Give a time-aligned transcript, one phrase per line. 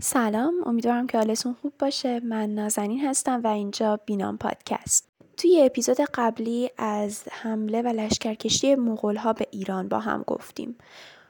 [0.00, 2.20] سلام امیدوارم که حالتون خوب باشه.
[2.20, 5.08] من نازنین هستم و اینجا بینام پادکست.
[5.36, 8.74] توی اپیزود قبلی از حمله و لشکرکشی
[9.16, 10.76] ها به ایران با هم گفتیم.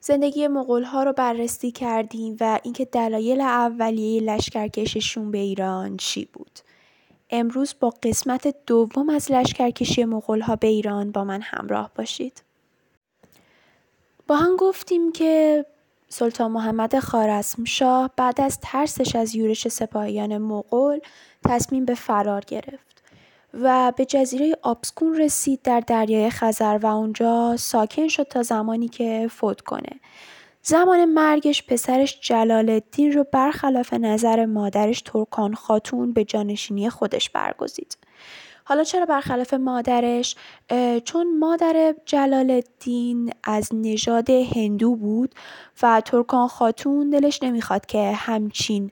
[0.00, 0.44] زندگی
[0.84, 6.60] ها رو بررسی کردیم و اینکه دلایل اولیه لشکرکششون به ایران چی بود.
[7.30, 10.02] امروز با قسمت دوم از لشکرکشی
[10.42, 12.42] ها به ایران با من همراه باشید.
[14.26, 15.64] با هم گفتیم که
[16.08, 16.94] سلطان محمد
[17.64, 20.98] شاه بعد از ترسش از یورش سپاهیان مغول
[21.44, 23.02] تصمیم به فرار گرفت
[23.54, 29.28] و به جزیره آبسکون رسید در دریای خزر و اونجا ساکن شد تا زمانی که
[29.30, 30.00] فوت کنه.
[30.62, 37.96] زمان مرگش پسرش جلال الدین رو برخلاف نظر مادرش ترکان خاتون به جانشینی خودش برگزید.
[38.68, 40.36] حالا چرا برخلاف مادرش؟
[41.04, 45.34] چون مادر جلال الدین از نژاد هندو بود
[45.82, 48.90] و ترکان خاتون دلش نمی‌خواد که همچین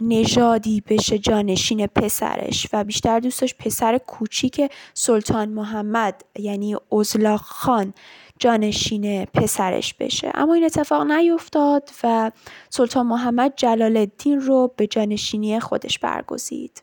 [0.00, 7.94] نژادی بشه جانشین پسرش و بیشتر دوستش پسر کوچیک سلطان محمد یعنی ازلاق خان
[8.38, 10.30] جانشین پسرش بشه.
[10.34, 12.30] اما این اتفاق نیفتاد و
[12.70, 16.82] سلطان محمد جلال الدین رو به جانشینی خودش برگزید.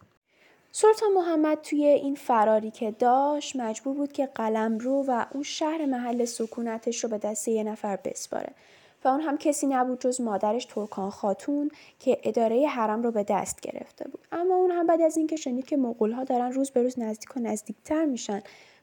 [0.78, 6.26] سلطان محمد توی این فراری که داشت مجبور بود که قلمرو و اون شهر محل
[6.26, 8.54] سکونتش رو به دست یه نفر بسپاره.
[9.03, 13.62] و اون هم کسی نبود جز مادرش ترکان خاتون که اداره حرم رو به دست
[13.62, 14.28] گرفته بود.
[14.31, 17.38] اما اون هم بعد از اینکه شنید که مغول ها دارن روز به روز نزدیک
[17.38, 18.42] و نزدیکتر میشن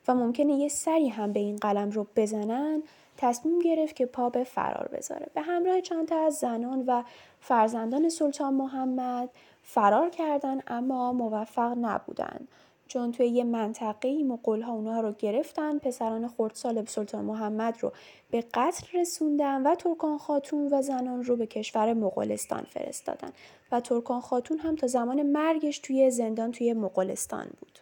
[0.09, 2.83] و ممکنه یه سری هم به این قلم رو بزنن
[3.17, 5.27] تصمیم گرفت که پا به فرار بذاره.
[5.35, 7.03] به همراه چند تا از زنان و
[7.41, 9.31] فرزندان سلطان محمد
[9.63, 12.49] فرار کردن اما موفق نبودن.
[12.89, 17.93] چون توی یه منطقه مقل ها اونها رو گرفتن پسران خردسال سلطان محمد رو
[18.31, 23.33] به قتل رسوندن و ترکان خاتون و زنان رو به کشور مغولستان فرستادن.
[23.73, 27.79] و ترکان خاتون هم تا زمان مرگش توی زندان توی مغولستان بود.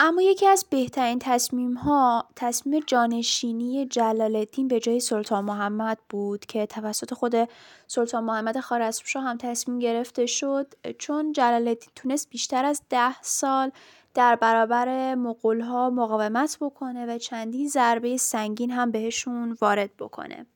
[0.00, 6.46] اما یکی از بهترین تصمیم ها تصمیم جانشینی جلال الدین به جای سلطان محمد بود
[6.46, 7.34] که توسط خود
[7.86, 13.70] سلطان محمد خارزمشاه هم تصمیم گرفته شد چون جلال الدین تونست بیشتر از ده سال
[14.14, 20.46] در برابر مغول ها مقاومت بکنه و چندین ضربه سنگین هم بهشون وارد بکنه.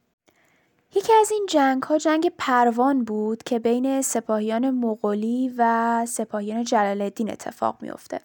[0.94, 7.02] یکی از این جنگ ها جنگ پروان بود که بین سپاهیان مغولی و سپاهیان جلال
[7.02, 8.20] الدین اتفاق میافته.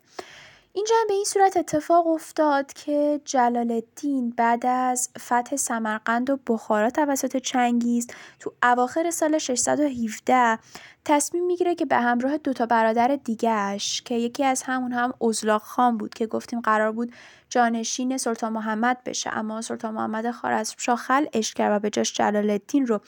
[0.77, 6.89] اینجا به این صورت اتفاق افتاد که جلال الدین بعد از فتح سمرقند و بخارا
[6.89, 8.07] توسط چنگیز
[8.39, 10.59] تو اواخر سال 617
[11.05, 15.97] تصمیم می‌گیره که به همراه دوتا برادر دیگهش که یکی از همون هم ازلاق خان
[15.97, 17.13] بود که گفتیم قرار بود
[17.49, 19.37] جانشین سلطان محمد بشه.
[19.37, 22.99] اما سلطان محمد خارزمشاه خلعش کرد و به جاش جلال الدین رو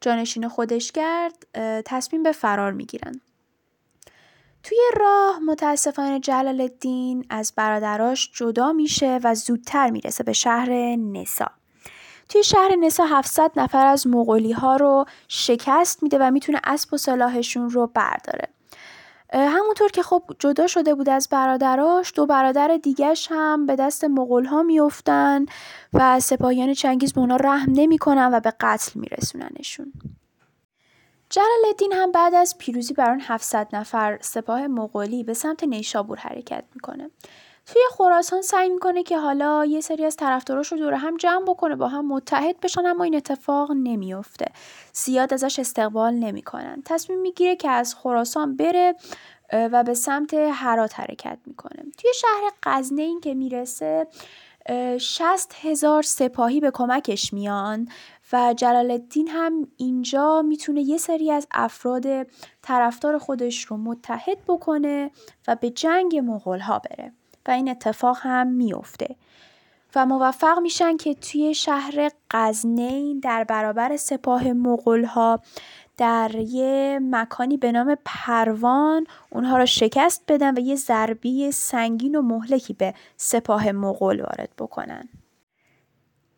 [0.00, 1.46] جانشین خودش کرد
[1.84, 3.20] تصمیم به فرار می‌گیرن.
[4.68, 11.50] توی راه متاسفانه جلال الدین از برادراش جدا میشه و زودتر می‌رسه به شهر نسا.
[12.28, 16.96] توی شهر نسا 700 نفر از مغولی ها رو شکست میده و می‌تونه اسب و
[16.96, 18.48] سلاحشون رو برداره.
[19.32, 24.44] همونطور که خب جدا شده بود از برادراش دو برادر دیگهش هم به دست مغول
[24.44, 25.46] ها میفتن
[25.92, 29.92] و سپاهیان چنگیز به اونا رحم نمی‌کنن و به قتل میرسوننشون.
[31.30, 36.18] جلال الدین هم بعد از پیروزی بر آن 700 نفر سپاه مغولی به سمت نیشابور
[36.18, 37.10] حرکت می‌کنه.
[37.66, 41.76] توی خراسان سعی می‌کنه که حالا یه سری از طرفداراش رو دور هم جمع بکنه
[41.76, 44.46] با هم متحد بشن اما این اتفاق نمیافته.
[44.92, 46.82] زیاد ازش استقبال نمی‌کنن.
[46.84, 48.94] تصمیم می‌گیره که از خراسان بره
[49.52, 51.82] و به سمت هرات حرکت می‌کنه.
[51.98, 54.06] توی شهر قزنه این که می‌رسه
[54.98, 57.88] شست هزار سپاهی به کمکش میان
[58.32, 62.26] و جلال الدین هم اینجا می‌تونه یه سری از افراد
[62.62, 65.10] طرفدار خودش رو متحد بکنه
[65.48, 67.12] و به جنگ مغول ها بره
[67.46, 69.16] و این اتفاق هم میفته
[69.94, 75.40] و موفق میشن که توی شهر قزنین در برابر سپاه مغول ها
[75.98, 82.22] در یه مکانی به نام پروان اونها را شکست بدن و یه ضربی سنگین و
[82.22, 85.08] مهلکی به سپاه مغول وارد بکنن.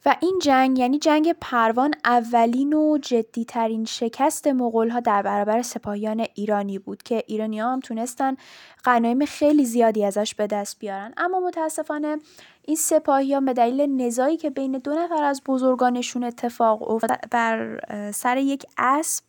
[0.06, 6.78] و این جنگ یعنی جنگ پروان اولین و جدیترین شکست ها در برابر سپاهیان ایرانی
[6.78, 8.36] بود که ایرانی ها هم تونستن
[8.84, 11.12] غنایم خیلی زیادی ازش به دست بیارن.
[11.16, 12.18] اما متاسفانه
[12.62, 17.80] این سپاهیان به دلیل نزاعی که بین دو نفر از بزرگانشون اتفاق افتاد بر
[18.14, 19.24] سر یک اسب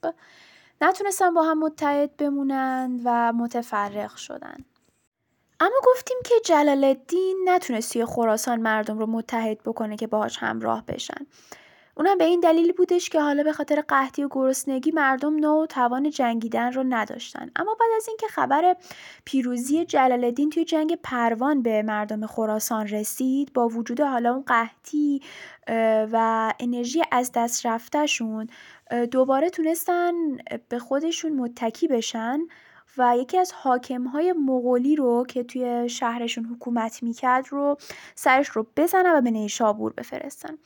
[0.81, 4.57] نتونستن با هم متحد بمونن و متفرق شدن
[5.61, 10.85] اما گفتیم که جلال الدین نتونست توی خراسان مردم رو متحد بکنه که باهاش همراه
[10.85, 11.27] بشن.
[11.95, 16.09] اونم به این دلیل بودش که حالا به خاطر قحطی و گرسنگی مردم نوع توان
[16.09, 17.51] جنگیدن رو نداشتن.
[17.55, 18.75] اما بعد از اینکه خبر
[19.25, 25.21] پیروزی جلال الدین توی جنگ پروان به مردم خراسان رسید با وجود حالا اون قحطی
[26.11, 28.47] و انرژی از دست رفتهشون
[29.11, 30.13] دوباره تونستن
[30.69, 32.39] به خودشون متکی بشن.
[32.97, 37.77] و یکی از حاکمهای مغولی رو که توی شهرشون حکومت می‌کرد رو
[38.15, 40.57] سرش رو بزنن و به نیشابور بفرستن.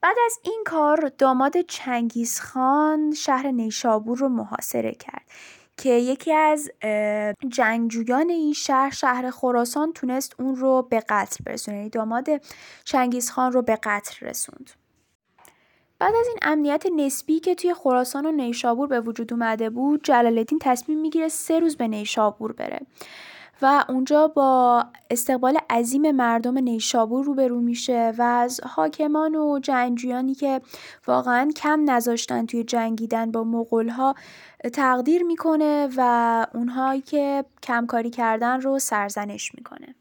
[0.00, 5.26] بعد از این کار داماد چنگیزخان شهر نیشابور رو محاصره کرد
[5.76, 6.70] که یکی از
[7.48, 11.76] جنگجویان این شهر شهر خراسان تونست اون رو به قتل برسونه.
[11.76, 12.28] یعنی داماد
[12.84, 14.70] چنگیزخان رو به قتل رسوند.
[16.00, 20.44] بعد از این امنیت نسبی که توی خراسان و نیشابور به وجود اومده بود جلال
[20.60, 22.80] تصمیم می‌گیره سه روز به نیشابور بره
[23.62, 30.60] و اونجا با استقبال عظیم مردم نیشابور روبرو میشه و از حاکمان و جنگجویانی که
[31.06, 34.14] واقعا کم نذاشتن توی جنگیدن با مغولها
[34.72, 39.94] تقدیر می‌کنه و اونهایی که کمکاری کردن رو سرزنش می‌کنه.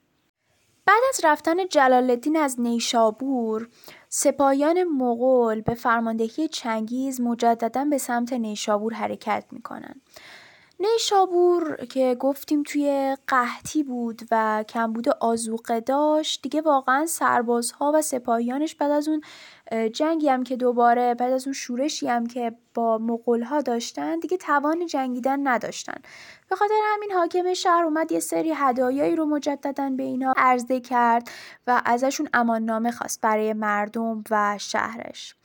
[0.86, 3.68] بعد از رفتن جلال الدین از نیشابور
[4.10, 10.02] سپاهیان مغول به فرماندهی چنگیز مجددا به سمت نیشابور حرکت می‌کنن
[10.80, 18.76] نیشابور که گفتیم توی قحطی بود و کمبود آزوقه داشت دیگه واقعا سربازها و سپاهیانش
[18.76, 19.22] بعد از اون
[19.94, 24.86] جنگی هم که دوباره بعد از اون شورشی هم که با مغولها داشتن دیگه توان
[24.86, 26.02] جنگیدن نداشتن.
[26.50, 31.30] به خاطر همین حاکم شهر اومد یه سری هدایایی رو مجددا به اینا عرضه کرد
[31.68, 35.36] و ازشون اماننامه خواست برای مردم و شهرش.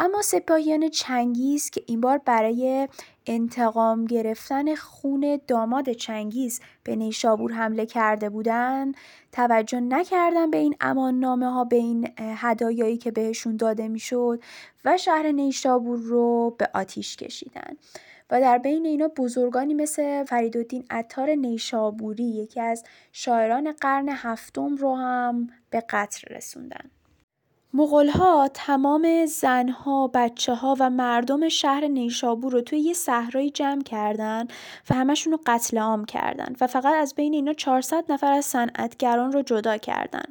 [0.00, 2.88] اما سپاهیان چنگیز که این بار برای
[3.26, 8.92] انتقام گرفتن خون داماد چنگیز به نیشابور حمله کرده بودن
[9.32, 14.42] توجه نکردن به این امان نامه ها به این هدایایی که بهشون داده می‌شد
[14.84, 17.76] و شهر نیشابور رو به آتیش کشیدن.
[18.30, 24.94] و در بین اینا بزرگانی مثل فریدالدین عطار نیشابوری یکی از شاعران قرن هفتم رو
[24.94, 26.90] هم به قتل رسوندن.
[27.74, 30.10] مغول‌ها تمام زنها،
[30.48, 34.46] ها و مردم شهر نیشابور رو توی یه صحرایی جمع کردن
[34.90, 39.32] و همشون رو قتل عام کردن و فقط از بین اینا 400 نفر از صنعتگران
[39.32, 40.22] رو جدا کردن.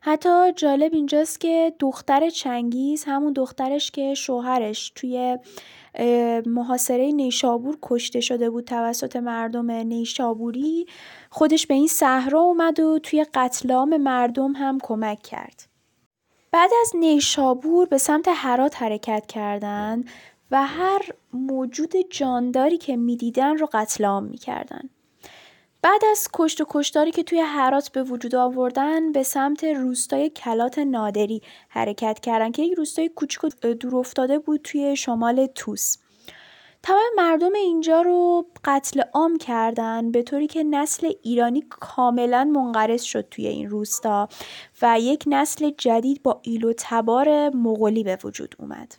[0.00, 5.38] حتی جالب اینجاست که دختر چنگیز همون دخترش که شوهرش توی
[6.46, 10.86] محاصره نیشابور کشته شده بود توسط مردم نیشابوری
[11.30, 15.71] خودش به این صحرا اومد و توی قتل عام مردم هم کمک کرد.
[16.52, 20.08] بعد از نیشابور به سمت هرات حرکت کردند
[20.50, 21.02] و هر
[21.32, 24.88] موجود جانداری که می‌دیدن رو قتل عام می‌کردن.
[25.82, 30.78] بعد از کشت و کشتاری که توی هرات به وجود آوردن به سمت روستای کلات
[30.78, 35.96] نادری حرکت کردن که یک روستای کوچیک و دور افتاده بود توی شمال توس.
[36.82, 43.28] تمام مردم اینجا رو قتل عام کردن به طوری که نسل ایرانی کاملا منقرض شد
[43.30, 44.28] توی این روستا
[44.82, 48.94] و یک نسل جدید با ایل و تبار مغولی به وجود اومد.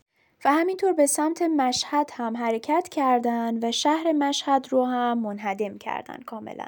[0.46, 6.18] و همینطور به سمت مشهد هم حرکت کردند و شهر مشهد رو هم منهدم کردن
[6.26, 6.68] کاملا.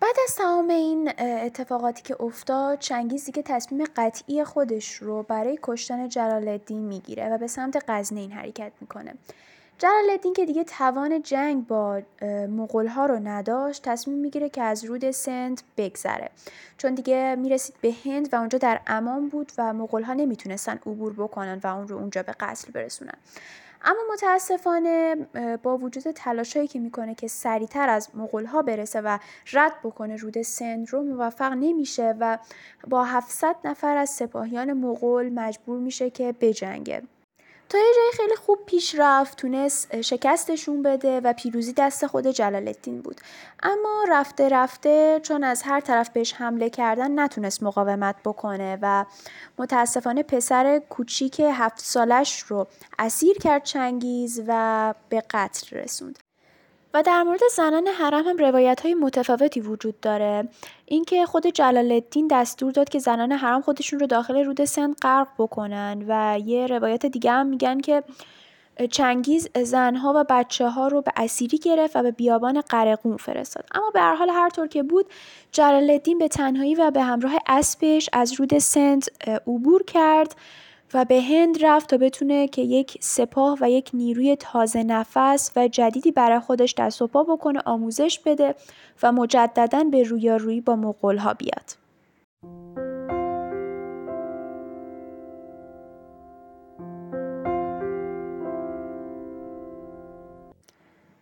[0.00, 6.08] بعد از تمام این اتفاقاتی که افتاد چنگیز دیگه تصمیم قطعی خودش رو برای کشتن
[6.08, 9.14] جلال الدین می‌گیره و به سمت غزنین حرکت می‌کنه
[9.84, 12.02] جلال الدین که دیگه توان جنگ با
[12.48, 16.30] مغول ها رو نداشت تصمیم می‌گیره که از رود سند بگذره.
[16.78, 21.12] چون دیگه می‌رسید به هند و اونجا در امان بود و مغول ها نمی‌تونستن عبور
[21.12, 23.14] بکنن و اون رو اونجا به قتل برسونن.
[23.84, 25.16] اما متاسفانه
[25.62, 29.18] با وجود تلاشایی که می‌کنه که سریعتر از مغول ها برسه و
[29.52, 32.38] رد بکنه رود سند رو موفق نمیشه و
[32.88, 37.02] با 700 نفر از سپاهیان مغول مجبور میشه که بجنگه.
[37.78, 43.00] یه جای خیلی خوب پیش رفت تونست شکستشون بده و پیروزی دست خود جلال الدین
[43.00, 43.20] بود.
[43.62, 49.04] اما رفته رفته چون از هر طرف بهش حمله کردن نتونست مقاومت بکنه و
[49.58, 52.66] متاسفانه پسر کوچیک هفت سالش رو
[52.98, 56.23] اسیر کرد چنگیز و به قتل رسوند.
[56.94, 60.48] و در مورد زنان حرم هم روایت های متفاوتی وجود داره.
[60.86, 65.28] اینکه خود جلال الدین دستور داد که زنان حرم خودشون رو داخل رود سند غرق
[65.38, 68.02] بکنن و یه روایت دیگه هم میگن که
[68.90, 73.64] چنگیز زنها و بچه ها رو به اسیری گرفت و به بیابان قرقون فرستاد.
[73.74, 75.06] اما به هر حال هر طور که بود
[75.52, 79.04] جلال الدین به تنهایی و به همراه اسبش از رود سند
[79.46, 80.34] عبور کرد
[80.94, 85.68] و به هند رفت تا بتونه که یک سپاه و یک نیروی تازه نفس و
[85.68, 88.54] جدیدی برای خودش دست و پا بکنه آموزش بده
[89.02, 91.84] و مجددا به رویارویی با مغولها بیاد.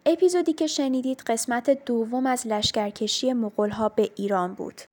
[0.06, 4.91] اپیزودی که شنیدید قسمت دوم از لشکرکشی مغول‌ها به ایران بود.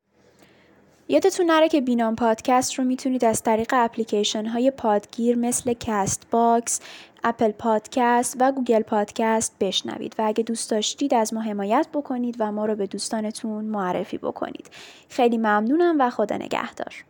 [1.11, 6.81] یادتون نره که بی‌نام پادکست رو می‌تونید از طریق اپلیکیشن های پادگیر مثل کست باکس،
[7.23, 12.51] اپل پادکست و گوگل پادکست بشنوید و اگه دوست داشتید از ما حمایت بکنید و
[12.51, 14.69] ما رو به دوستانتون معرفی بکنید.
[15.09, 17.05] خیلی ممنونم و خدا نگهدار.